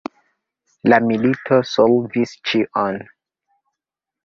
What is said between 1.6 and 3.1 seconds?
solvis ĉion.